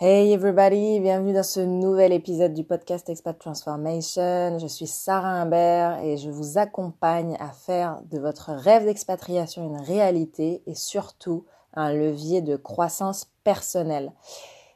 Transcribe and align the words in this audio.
Hey 0.00 0.32
everybody, 0.32 0.98
bienvenue 0.98 1.32
dans 1.32 1.44
ce 1.44 1.60
nouvel 1.60 2.12
épisode 2.12 2.52
du 2.52 2.64
podcast 2.64 3.08
Expat 3.08 3.38
Transformation. 3.38 4.58
Je 4.58 4.66
suis 4.66 4.88
Sarah 4.88 5.40
Imbert 5.40 6.02
et 6.02 6.16
je 6.16 6.30
vous 6.30 6.58
accompagne 6.58 7.36
à 7.38 7.50
faire 7.50 8.00
de 8.10 8.18
votre 8.18 8.50
rêve 8.50 8.86
d'expatriation 8.86 9.64
une 9.64 9.80
réalité 9.80 10.64
et 10.66 10.74
surtout 10.74 11.44
un 11.74 11.92
levier 11.92 12.42
de 12.42 12.56
croissance 12.56 13.30
personnelle. 13.44 14.10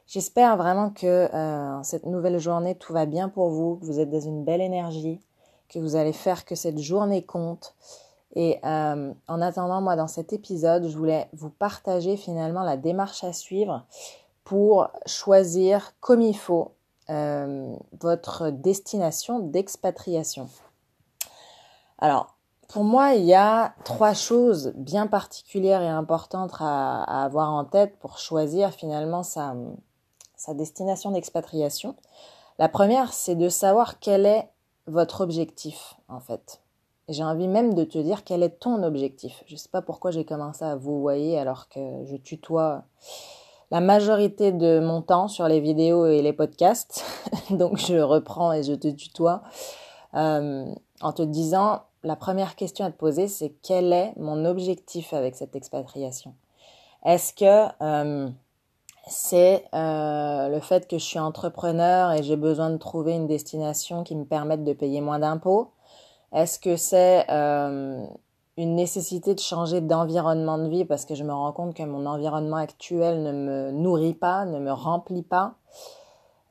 J'espère 0.07 0.55
vraiment 0.55 0.89
que 0.89 1.27
euh, 1.35 1.83
cette 1.83 2.05
nouvelle 2.05 2.39
journée 2.39 2.75
tout 2.75 2.93
va 2.93 3.05
bien 3.05 3.27
pour 3.27 3.49
vous, 3.49 3.75
que 3.75 3.85
vous 3.87 3.99
êtes 3.99 4.09
dans 4.09 4.21
une 4.21 4.45
belle 4.45 4.61
énergie, 4.61 5.19
que 5.67 5.79
vous 5.79 5.97
allez 5.97 6.13
faire 6.13 6.45
que 6.45 6.55
cette 6.55 6.79
journée 6.79 7.25
compte. 7.25 7.75
Et 8.35 8.57
euh, 8.63 9.13
en 9.27 9.41
attendant, 9.41 9.81
moi, 9.81 9.97
dans 9.97 10.07
cet 10.07 10.31
épisode, 10.31 10.87
je 10.87 10.97
voulais 10.97 11.27
vous 11.33 11.49
partager 11.49 12.15
finalement 12.15 12.63
la 12.63 12.77
démarche 12.77 13.25
à 13.25 13.33
suivre 13.33 13.85
pour 14.49 14.89
choisir 15.05 15.91
comme 15.99 16.21
il 16.21 16.35
faut 16.35 16.71
euh, 17.11 17.75
votre 18.01 18.49
destination 18.49 19.37
d'expatriation. 19.37 20.49
Alors, 21.99 22.35
pour 22.67 22.83
moi, 22.83 23.13
il 23.13 23.25
y 23.25 23.35
a 23.35 23.75
trois 23.83 24.15
choses 24.15 24.73
bien 24.75 25.05
particulières 25.05 25.83
et 25.83 25.87
importantes 25.87 26.55
à, 26.61 27.03
avoir 27.23 27.53
en 27.53 27.63
tête 27.63 27.99
pour 27.99 28.17
choisir 28.17 28.71
finalement 28.71 29.21
sa, 29.21 29.53
destination 30.55 31.11
d'expatriation. 31.11 31.95
La 32.57 32.69
première, 32.69 33.13
c'est 33.13 33.35
de 33.35 33.49
savoir 33.49 33.99
quel 33.99 34.25
est 34.25 34.49
votre 34.87 35.21
objectif, 35.21 35.93
en 36.07 36.19
fait. 36.19 36.59
J'ai 37.07 37.23
envie 37.23 37.47
même 37.47 37.75
de 37.75 37.83
te 37.83 37.99
dire 37.99 38.23
quel 38.23 38.41
est 38.41 38.59
ton 38.59 38.81
objectif. 38.81 39.43
Je 39.45 39.53
ne 39.53 39.59
sais 39.59 39.69
pas 39.69 39.83
pourquoi 39.83 40.09
j'ai 40.09 40.25
commencé 40.25 40.65
à 40.65 40.75
vous 40.75 41.01
voyer 41.01 41.37
alors 41.37 41.69
que 41.69 42.03
je 42.05 42.15
tutoie 42.15 42.85
la 43.71 43.81
majorité 43.81 44.51
de 44.51 44.79
mon 44.79 45.01
temps 45.01 45.27
sur 45.27 45.47
les 45.47 45.59
vidéos 45.59 46.05
et 46.05 46.21
les 46.21 46.33
podcasts. 46.33 47.03
Donc 47.51 47.77
je 47.77 47.97
reprends 47.97 48.51
et 48.51 48.63
je 48.63 48.73
te 48.73 48.87
tutoie. 48.87 49.43
Euh, 50.15 50.65
en 51.01 51.13
te 51.13 51.21
disant 51.21 51.83
la 52.03 52.15
première 52.15 52.55
question 52.55 52.85
à 52.85 52.91
te 52.91 52.97
poser, 52.97 53.27
c'est 53.27 53.53
quel 53.61 53.93
est 53.93 54.13
mon 54.17 54.45
objectif 54.45 55.13
avec 55.13 55.35
cette 55.35 55.55
expatriation? 55.55 56.33
Est-ce 57.05 57.33
que 57.33 57.71
euh, 57.81 58.29
c'est 59.07 59.65
euh, 59.73 60.49
le 60.49 60.59
fait 60.59 60.87
que 60.87 60.97
je 60.97 61.03
suis 61.03 61.19
entrepreneur 61.19 62.11
et 62.13 62.23
j'ai 62.23 62.35
besoin 62.35 62.69
de 62.71 62.77
trouver 62.77 63.13
une 63.13 63.27
destination 63.27 64.03
qui 64.03 64.15
me 64.15 64.25
permette 64.25 64.63
de 64.63 64.73
payer 64.73 65.01
moins 65.01 65.19
d'impôts? 65.19 65.71
Est-ce 66.33 66.59
que 66.59 66.75
c'est 66.75 67.25
une 68.59 68.75
nécessité 68.75 69.35
de 69.35 69.39
changer 69.39 69.79
d'environnement 69.79 70.57
de 70.57 70.67
vie 70.67 70.83
parce 70.83 71.05
que 71.05 71.15
je 71.15 71.23
me 71.23 71.31
rends 71.31 71.53
compte 71.53 71.73
que 71.73 71.83
mon 71.83 72.05
environnement 72.05 72.57
actuel 72.57 73.23
ne 73.23 73.31
me 73.31 73.71
nourrit 73.71 74.13
pas, 74.13 74.43
ne 74.43 74.59
me 74.59 74.73
remplit 74.73 75.23
pas 75.23 75.55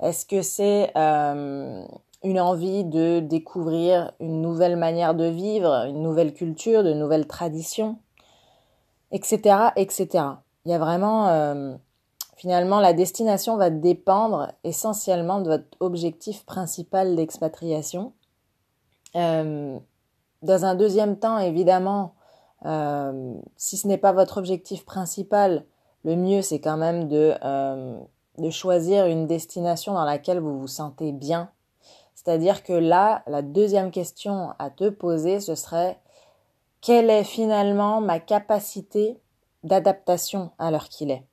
Est-ce 0.00 0.24
que 0.24 0.40
c'est 0.40 0.90
euh, 0.96 1.84
une 2.24 2.40
envie 2.40 2.84
de 2.84 3.20
découvrir 3.20 4.12
une 4.20 4.40
nouvelle 4.40 4.76
manière 4.76 5.14
de 5.14 5.26
vivre, 5.26 5.84
une 5.86 6.02
nouvelle 6.02 6.32
culture, 6.32 6.82
de 6.82 6.94
nouvelles 6.94 7.26
traditions, 7.26 7.98
etc., 9.12 9.68
etc. 9.76 10.08
Il 10.64 10.70
y 10.70 10.74
a 10.74 10.78
vraiment 10.78 11.28
euh, 11.28 11.76
finalement 12.36 12.80
la 12.80 12.94
destination 12.94 13.58
va 13.58 13.68
dépendre 13.68 14.52
essentiellement 14.64 15.42
de 15.42 15.50
votre 15.50 15.76
objectif 15.80 16.46
principal 16.46 17.16
d'expatriation. 17.16 18.14
Euh, 19.14 19.78
dans 20.42 20.64
un 20.64 20.74
deuxième 20.74 21.18
temps, 21.18 21.38
évidemment, 21.38 22.14
euh, 22.64 23.34
si 23.56 23.76
ce 23.76 23.86
n'est 23.86 23.98
pas 23.98 24.12
votre 24.12 24.38
objectif 24.38 24.84
principal, 24.84 25.64
le 26.04 26.16
mieux 26.16 26.42
c'est 26.42 26.60
quand 26.60 26.76
même 26.76 27.08
de, 27.08 27.34
euh, 27.44 27.98
de 28.38 28.50
choisir 28.50 29.06
une 29.06 29.26
destination 29.26 29.94
dans 29.94 30.04
laquelle 30.04 30.40
vous 30.40 30.58
vous 30.58 30.66
sentez 30.66 31.12
bien. 31.12 31.50
C'est-à-dire 32.14 32.64
que 32.64 32.72
là, 32.72 33.22
la 33.26 33.42
deuxième 33.42 33.90
question 33.90 34.50
à 34.58 34.70
te 34.70 34.88
poser, 34.88 35.40
ce 35.40 35.54
serait 35.54 35.98
quelle 36.80 37.10
est 37.10 37.24
finalement 37.24 38.00
ma 38.00 38.18
capacité 38.18 39.20
d'adaptation 39.62 40.50
à 40.58 40.70
l'heure 40.70 40.88
qu'il 40.88 41.10
est? 41.10 41.27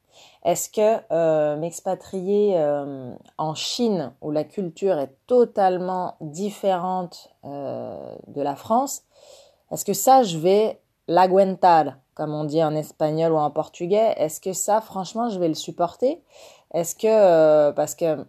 Est-ce 0.46 0.70
que 0.70 1.02
euh, 1.12 1.58
m'expatrier 1.58 2.54
euh, 2.56 3.16
en 3.40 3.56
Chine, 3.56 4.14
où 4.22 4.30
la 4.30 4.44
culture 4.44 5.00
est 5.00 5.12
totalement 5.26 6.18
différente 6.22 7.30
euh, 7.46 8.16
de 8.28 8.44
la 8.44 8.56
France, 8.56 9.02
est-ce 9.72 9.84
que 9.84 9.94
ça, 9.94 10.22
je 10.22 10.38
vais 10.38 10.80
l'aguentar, 11.08 11.96
comme 12.14 12.36
on 12.36 12.44
dit 12.44 12.64
en 12.64 12.76
espagnol 12.76 13.32
ou 13.32 13.38
en 13.38 13.50
portugais? 13.50 14.14
Est-ce 14.18 14.40
que 14.40 14.54
ça, 14.54 14.82
franchement, 14.82 15.30
je 15.30 15.40
vais 15.40 15.48
le 15.48 15.56
supporter? 15.56 16.22
Est-ce 16.76 16.94
que, 16.96 17.72
parce 17.72 17.96
que, 17.96 18.24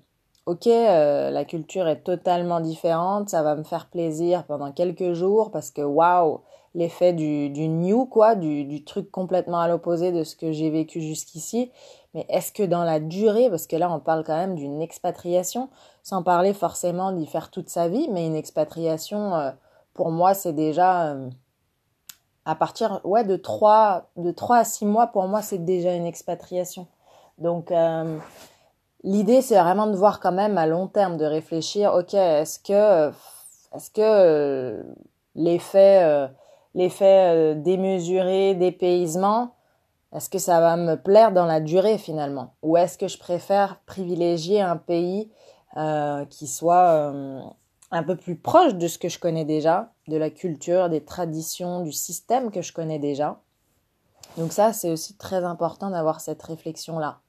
ok, 0.47 0.65
la 0.65 1.45
culture 1.45 1.87
est 1.87 2.01
totalement 2.01 2.61
différente, 2.61 3.29
ça 3.29 3.43
va 3.43 3.57
me 3.57 3.63
faire 3.63 3.91
plaisir 3.91 4.45
pendant 4.45 4.73
quelques 4.73 5.13
jours, 5.13 5.51
parce 5.51 5.71
que, 5.71 5.83
waouh 5.83 6.41
l'effet 6.77 7.15
du, 7.15 7.49
du 7.49 7.69
new, 7.69 8.05
quoi, 8.05 8.35
du, 8.35 8.65
du 8.65 8.85
truc 8.85 9.11
complètement 9.11 9.59
à 9.59 9.67
l'opposé 9.67 10.13
de 10.13 10.25
ce 10.25 10.37
que 10.37 10.53
j'ai 10.53 10.69
vécu 10.69 11.01
jusqu'ici. 11.01 11.73
Mais 12.13 12.27
est-ce 12.29 12.53
que 12.53 12.63
dans 12.63 12.85
la 12.85 13.01
durée, 13.01 13.49
parce 13.49 13.67
que 13.67 13.77
là 13.77 13.91
on 13.91 13.99
parle 13.99 14.25
quand 14.25 14.37
même 14.37 14.55
d'une 14.55 14.83
expatriation, 14.83 15.71
sans 16.03 16.23
parler 16.23 16.53
forcément 16.53 17.13
d'y 17.13 17.27
faire 17.27 17.51
toute 17.51 17.71
sa 17.71 17.89
vie, 17.89 18.09
mais 18.11 18.27
une 18.27 18.37
expatriation, 18.37 19.35
euh, 19.35 19.51
pour 19.95 20.11
moi, 20.11 20.35
c'est 20.35 20.53
déjà 20.53 21.13
euh, 21.13 21.31
à 22.45 22.55
partir 22.55 23.01
ouais, 23.05 23.25
de 23.25 23.37
3, 23.37 24.11
de 24.17 24.31
3 24.31 24.59
à 24.59 24.65
6 24.65 24.85
mois, 24.85 25.07
pour 25.07 25.27
moi, 25.29 25.41
c'est 25.41 25.65
déjà 25.65 25.95
une 25.95 26.07
expatriation. 26.07 26.87
Donc, 27.39 27.71
euh, 27.71 28.19
l'idée, 29.03 29.41
c'est 29.41 29.59
vraiment 29.59 29.87
de 29.87 29.97
voir 29.97 30.21
quand 30.21 30.33
même 30.33 30.59
à 30.59 30.67
long 30.67 30.89
terme, 30.89 31.17
de 31.17 31.25
réfléchir, 31.25 31.95
ok, 31.95 32.13
est-ce 32.13 32.59
que, 32.59 33.11
est-ce 33.75 33.91
que 33.91 34.85
l'effet 35.35 36.29
l'effet 36.77 37.35
euh, 37.35 37.55
démesuré, 37.55 38.55
dépaysement, 38.55 39.55
est-ce 40.13 40.31
que 40.31 40.39
ça 40.39 40.61
va 40.61 40.77
me 40.77 40.95
plaire 40.95 41.33
dans 41.33 41.47
la 41.47 41.61
durée 41.61 41.99
finalement? 41.99 42.55
Ou 42.63 42.77
est-ce 42.77 42.97
que 42.97 43.09
je 43.09 43.19
préfère 43.19 43.81
privilégier 43.87 44.61
un 44.61 44.77
pays 44.77 45.31
euh, 45.79 46.25
qui 46.27 46.47
soit 46.47 47.11
euh, 47.11 47.41
un 47.91 48.03
peu 48.03 48.15
plus 48.15 48.37
proche 48.37 48.75
de 48.75 48.87
ce 48.87 48.99
que 48.99 49.09
je 49.09 49.19
connais 49.19 49.45
déjà, 49.45 49.91
de 50.07 50.17
la 50.17 50.31
culture, 50.31 50.89
des 50.91 51.03
traditions, 51.03 51.81
du 51.81 51.93
système 51.93 52.51
que 52.51 52.63
je 52.63 52.73
connais 52.73 52.99
déjà? 52.99 53.41
Donc 54.37 54.53
ça, 54.53 54.75
c'est 54.75 54.91
aussi 54.91 55.17
très 55.17 55.45
important 55.45 55.91
d'avoir 55.91 56.21
cette 56.21 56.43
réflexion-là. 56.43 57.21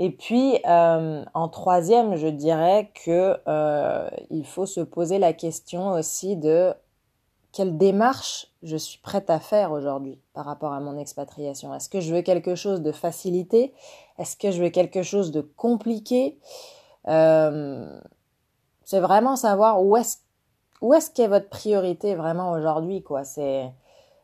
Et 0.00 0.10
puis, 0.10 0.58
en 0.64 1.48
troisième, 1.48 2.14
je 2.14 2.28
dirais 2.28 2.92
que 3.04 3.36
il 4.30 4.46
faut 4.46 4.66
se 4.66 4.80
poser 4.80 5.18
la 5.18 5.32
question 5.32 5.90
aussi 5.90 6.36
de 6.36 6.72
quelle 7.58 7.76
démarche 7.76 8.46
je 8.62 8.76
suis 8.76 9.00
prête 9.00 9.30
à 9.30 9.40
faire 9.40 9.72
aujourd'hui 9.72 10.20
par 10.32 10.44
rapport 10.44 10.72
à 10.72 10.78
mon 10.78 10.96
expatriation? 10.96 11.74
Est-ce 11.74 11.88
que 11.88 11.98
je 11.98 12.14
veux 12.14 12.22
quelque 12.22 12.54
chose 12.54 12.82
de 12.82 12.92
facilité? 12.92 13.74
Est-ce 14.16 14.36
que 14.36 14.52
je 14.52 14.62
veux 14.62 14.68
quelque 14.68 15.02
chose 15.02 15.32
de 15.32 15.40
compliqué? 15.40 16.38
Euh, 17.08 17.98
C'est 18.84 19.00
vraiment 19.00 19.34
savoir 19.34 19.82
où 19.82 19.96
est-ce 19.96 20.18
où 20.82 20.94
qu'est 21.16 21.26
votre 21.26 21.48
priorité 21.48 22.14
vraiment 22.14 22.52
aujourd'hui 22.52 23.02
quoi. 23.02 23.24
C'est 23.24 23.72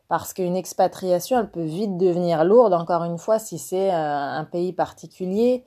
parce 0.07 0.31
qu'une 0.31 0.55
expatriation, 0.55 1.37
elle 1.37 1.51
peut 1.51 1.65
vite 1.65 1.97
devenir 1.97 2.45
lourde. 2.45 2.71
Encore 2.71 3.03
une 3.03 3.17
fois, 3.17 3.37
si 3.37 3.57
c'est 3.57 3.93
euh, 3.93 4.39
un 4.39 4.45
pays 4.45 4.71
particulier 4.71 5.65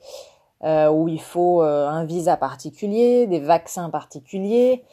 euh, 0.63 0.89
où 0.89 1.07
il 1.07 1.21
faut 1.21 1.61
un 1.61 2.03
visa 2.03 2.35
particulier, 2.35 3.27
des 3.27 3.39
vaccins 3.39 3.91
particuliers 3.91 4.83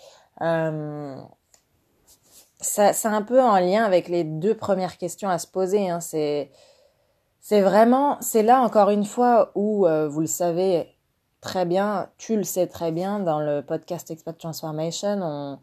c'est 2.61 3.07
un 3.07 3.23
peu 3.23 3.41
en 3.43 3.59
lien 3.59 3.85
avec 3.85 4.09
les 4.09 4.25
deux 4.25 4.55
premières 4.55 4.97
questions 4.97 5.29
à 5.29 5.39
se 5.39 5.47
poser. 5.47 5.91
Hein. 5.91 6.01
C'est, 6.01 6.51
c'est 7.41 7.61
vraiment, 7.61 8.17
c'est 8.21 8.43
là 8.43 8.61
encore 8.61 8.91
une 8.91 9.05
fois 9.05 9.53
où 9.55 9.87
euh, 9.87 10.09
vous 10.09 10.21
le 10.21 10.27
savez 10.27 10.97
très 11.41 11.65
bien, 11.65 12.09
tu 12.19 12.37
le 12.37 12.45
sais 12.45 12.67
très 12.67 12.93
bien 12.93 13.21
dans 13.21 13.41
le 13.41 13.63
podcast 13.63 14.11
Expat 14.11 14.37
Transformation, 14.37 15.21
on, 15.23 15.59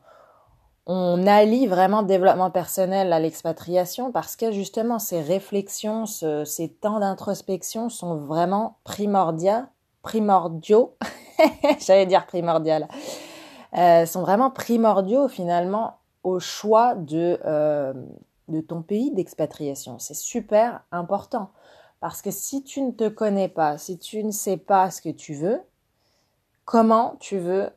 on 0.85 1.25
allie 1.27 1.67
vraiment 1.67 2.03
développement 2.03 2.51
personnel 2.51 3.11
à 3.11 3.19
l'expatriation 3.19 4.11
parce 4.11 4.35
que 4.35 4.51
justement 4.51 4.99
ces 4.99 5.21
réflexions, 5.21 6.05
ces 6.05 6.69
temps 6.69 6.99
d'introspection 6.99 7.89
sont 7.89 8.15
vraiment 8.17 8.77
primordiaux, 8.83 9.63
primordiaux, 10.03 10.95
j'allais 11.79 12.05
dire 12.05 12.25
primordial, 12.25 12.87
euh, 13.77 14.05
sont 14.05 14.21
vraiment 14.21 14.51
primordiaux 14.51 15.27
finalement 15.27 15.97
au 16.23 16.39
choix 16.39 16.95
de, 16.95 17.39
euh, 17.45 17.93
de 18.47 18.61
ton 18.61 18.81
pays 18.81 19.11
d'expatriation. 19.11 19.99
C'est 19.99 20.15
super 20.15 20.83
important. 20.91 21.51
Parce 21.99 22.21
que 22.21 22.31
si 22.31 22.63
tu 22.63 22.81
ne 22.81 22.91
te 22.91 23.07
connais 23.07 23.47
pas, 23.47 23.77
si 23.77 23.97
tu 23.97 24.23
ne 24.23 24.31
sais 24.31 24.57
pas 24.57 24.91
ce 24.91 25.01
que 25.01 25.09
tu 25.09 25.33
veux, 25.33 25.61
comment 26.65 27.15
tu 27.19 27.37
veux 27.37 27.69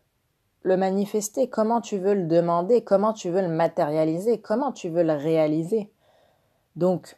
le 0.63 0.77
manifester, 0.77 1.49
comment 1.49 1.81
tu 1.81 1.99
veux 1.99 2.15
le 2.15 2.27
demander, 2.27 2.83
comment 2.83 3.13
tu 3.13 3.31
veux 3.31 3.43
le 3.43 3.49
matérialiser, 3.49 4.41
comment 4.41 4.73
tu 4.73 4.89
veux 4.89 5.05
le 5.05 5.13
réaliser? 5.13 5.93
Donc, 6.75 7.17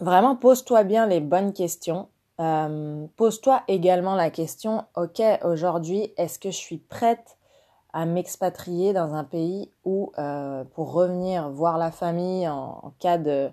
vraiment, 0.00 0.34
pose-toi 0.34 0.84
bien 0.84 1.06
les 1.06 1.20
bonnes 1.20 1.52
questions 1.52 2.08
euh, 2.40 3.06
pose-toi 3.16 3.62
également 3.66 4.14
la 4.14 4.30
question, 4.30 4.84
ok, 4.94 5.20
aujourd'hui, 5.42 6.12
est-ce 6.16 6.38
que 6.38 6.50
je 6.50 6.56
suis 6.56 6.78
prête 6.78 7.36
à 7.92 8.06
m'expatrier 8.06 8.92
dans 8.92 9.14
un 9.14 9.24
pays 9.24 9.70
où, 9.84 10.12
euh, 10.18 10.64
pour 10.74 10.92
revenir 10.92 11.50
voir 11.50 11.78
la 11.78 11.90
famille 11.90 12.48
en, 12.48 12.92
cas 12.98 13.18
de, 13.18 13.50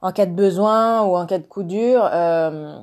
en 0.00 0.12
cas 0.12 0.26
de 0.26 0.32
besoin 0.32 1.02
ou 1.02 1.16
en 1.16 1.26
cas 1.26 1.38
de 1.38 1.46
coup 1.46 1.62
dur, 1.62 2.08
euh, 2.12 2.78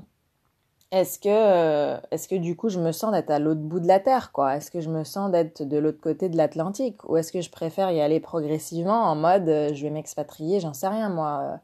est-ce 0.91 1.19
que, 1.19 1.97
est-ce 2.11 2.27
que 2.27 2.35
du 2.35 2.55
coup 2.55 2.69
je 2.69 2.79
me 2.79 2.91
sens 2.91 3.11
d'être 3.11 3.31
à 3.31 3.39
l'autre 3.39 3.61
bout 3.61 3.79
de 3.79 3.87
la 3.87 3.99
terre, 3.99 4.31
quoi? 4.31 4.55
Est-ce 4.55 4.71
que 4.71 4.81
je 4.81 4.89
me 4.89 5.03
sens 5.03 5.31
d'être 5.31 5.63
de 5.63 5.77
l'autre 5.77 6.01
côté 6.01 6.29
de 6.29 6.37
l'Atlantique? 6.37 7.07
Ou 7.09 7.17
est-ce 7.17 7.31
que 7.31 7.41
je 7.41 7.49
préfère 7.49 7.91
y 7.91 8.01
aller 8.01 8.19
progressivement 8.19 9.03
en 9.03 9.15
mode 9.15 9.45
je 9.45 9.81
vais 9.83 9.89
m'expatrier, 9.89 10.59
j'en 10.59 10.73
sais 10.73 10.87
rien 10.87 11.09
moi, 11.09 11.59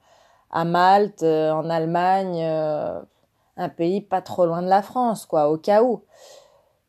à 0.52 0.66
Malte, 0.66 1.24
en 1.24 1.70
Allemagne 1.70 2.44
un 3.60 3.70
pays 3.70 4.02
pas 4.02 4.22
trop 4.22 4.46
loin 4.46 4.62
de 4.62 4.70
la 4.70 4.82
France, 4.82 5.26
quoi, 5.26 5.50
au 5.50 5.58
cas 5.58 5.84
où. 5.84 6.02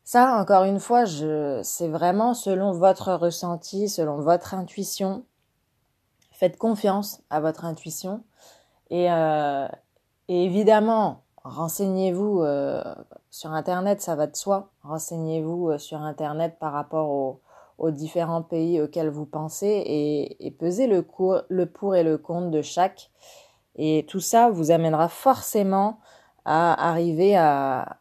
Ça, 0.03 0.35
encore 0.39 0.63
une 0.63 0.79
fois, 0.79 1.05
je, 1.05 1.61
c'est 1.63 1.87
vraiment 1.87 2.33
selon 2.33 2.71
votre 2.71 3.13
ressenti, 3.13 3.87
selon 3.87 4.17
votre 4.17 4.53
intuition. 4.53 5.23
Faites 6.31 6.57
confiance 6.57 7.21
à 7.29 7.39
votre 7.39 7.65
intuition. 7.65 8.23
Et, 8.89 9.11
euh, 9.11 9.67
évidemment, 10.27 11.21
renseignez-vous 11.43 12.41
euh, 12.41 12.83
sur 13.29 13.51
Internet, 13.51 14.01
ça 14.01 14.15
va 14.15 14.27
de 14.27 14.35
soi. 14.35 14.71
Renseignez-vous 14.83 15.69
euh, 15.69 15.77
sur 15.77 16.01
Internet 16.01 16.57
par 16.59 16.73
rapport 16.73 17.09
aux, 17.09 17.41
différents 17.89 18.43
pays 18.43 18.79
auxquels 18.79 19.09
vous 19.09 19.25
pensez 19.25 19.65
et, 19.65 20.45
et 20.45 20.51
pesez 20.51 20.85
le, 20.85 21.03
le 21.49 21.65
pour 21.65 21.95
et 21.95 22.03
le 22.03 22.19
contre 22.19 22.51
de 22.51 22.61
chaque. 22.61 23.09
Et 23.75 24.05
tout 24.07 24.19
ça 24.19 24.51
vous 24.51 24.69
amènera 24.69 25.07
forcément 25.07 25.99
à 26.45 26.89
arriver 26.89 27.35
à, 27.35 28.00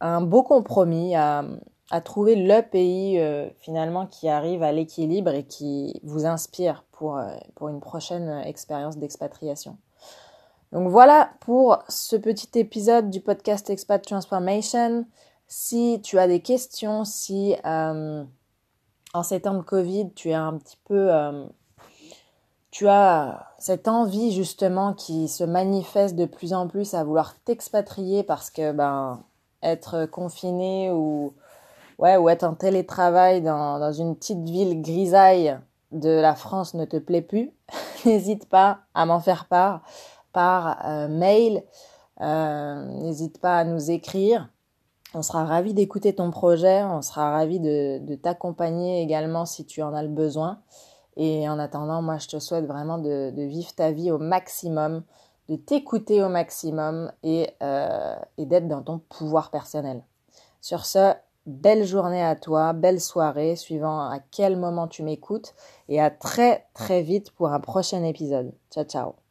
un 0.00 0.20
beau 0.20 0.42
compromis, 0.42 1.14
à, 1.16 1.44
trouver 2.04 2.34
le 2.34 2.62
pays 2.62 3.18
euh, 3.20 3.48
finalement 3.60 4.06
qui 4.06 4.28
arrive 4.28 4.62
à 4.62 4.72
l'équilibre 4.72 5.30
et 5.30 5.44
qui 5.44 6.00
vous 6.02 6.26
inspire 6.26 6.84
pour, 6.90 7.16
euh, 7.16 7.28
pour 7.54 7.68
une 7.68 7.80
prochaine 7.80 8.42
expérience 8.44 8.96
d'expatriation. 8.96 9.76
Donc 10.72 10.88
voilà 10.88 11.30
pour 11.40 11.78
ce 11.88 12.16
petit 12.16 12.58
épisode 12.58 13.08
du 13.10 13.20
podcast 13.20 13.70
Expat 13.70 14.04
Transformation. 14.04 15.06
Si 15.46 16.00
tu 16.02 16.18
as 16.18 16.26
des 16.26 16.40
questions, 16.40 17.04
si 17.04 17.54
euh, 17.64 18.24
en 19.14 19.22
ces 19.22 19.40
temps 19.40 19.54
de 19.54 19.62
Covid, 19.62 20.12
tu 20.14 20.30
es 20.30 20.34
un 20.34 20.58
petit 20.58 20.78
peu 20.84 21.08
tu 22.76 22.88
as 22.88 23.46
cette 23.58 23.88
envie 23.88 24.32
justement 24.32 24.92
qui 24.92 25.28
se 25.28 25.44
manifeste 25.44 26.14
de 26.14 26.26
plus 26.26 26.52
en 26.52 26.68
plus 26.68 26.92
à 26.92 27.04
vouloir 27.04 27.34
t'expatrier 27.44 28.22
parce 28.22 28.50
que 28.50 28.72
ben 28.72 29.24
être 29.66 30.06
confiné 30.06 30.90
ou 30.90 31.34
ou 31.98 32.28
être 32.28 32.44
en 32.44 32.54
télétravail 32.54 33.40
dans, 33.40 33.78
dans 33.78 33.92
une 33.92 34.16
petite 34.16 34.46
ville 34.48 34.82
grisaille 34.82 35.58
de 35.92 36.10
la 36.10 36.34
France 36.34 36.74
ne 36.74 36.84
te 36.84 36.98
plaît 36.98 37.22
plus, 37.22 37.52
n'hésite 38.04 38.48
pas 38.48 38.80
à 38.94 39.06
m'en 39.06 39.20
faire 39.20 39.46
part 39.46 39.82
par 40.32 40.84
euh, 40.84 41.08
mail. 41.08 41.64
Euh, 42.20 42.84
n'hésite 43.00 43.40
pas 43.40 43.58
à 43.58 43.64
nous 43.64 43.90
écrire. 43.90 44.50
On 45.14 45.22
sera 45.22 45.44
ravi 45.44 45.72
d'écouter 45.72 46.14
ton 46.14 46.30
projet. 46.30 46.82
On 46.84 47.00
sera 47.00 47.30
ravi 47.30 47.60
de, 47.60 47.98
de 47.98 48.14
t'accompagner 48.14 49.00
également 49.02 49.46
si 49.46 49.64
tu 49.64 49.82
en 49.82 49.94
as 49.94 50.02
le 50.02 50.08
besoin. 50.08 50.60
Et 51.16 51.48
en 51.48 51.58
attendant, 51.58 52.02
moi, 52.02 52.18
je 52.18 52.28
te 52.28 52.38
souhaite 52.38 52.66
vraiment 52.66 52.98
de, 52.98 53.32
vivre 53.34 53.74
ta 53.74 53.90
vie 53.90 54.10
au 54.10 54.18
maximum, 54.18 55.02
de 55.48 55.56
t'écouter 55.56 56.22
au 56.22 56.28
maximum 56.28 57.12
et, 57.22 57.50
euh, 57.62 58.16
et 58.38 58.46
d'être 58.46 58.68
dans 58.68 58.82
ton 58.82 58.98
pouvoir 58.98 59.50
personnel. 59.50 60.02
Sur 60.60 60.84
ce, 60.84 61.14
belle 61.46 61.84
journée 61.84 62.24
à 62.24 62.36
toi, 62.36 62.72
belle 62.72 63.00
soirée, 63.00 63.56
suivant 63.56 64.00
à 64.00 64.18
quel 64.30 64.56
moment 64.56 64.88
tu 64.88 65.02
m'écoutes, 65.02 65.54
et 65.88 66.00
à 66.00 66.10
très 66.10 66.66
très 66.74 67.02
vite 67.02 67.30
pour 67.30 67.52
un 67.52 67.60
prochain 67.60 68.02
épisode. 68.02 68.52
Ciao 68.70 68.84
ciao 68.84 69.25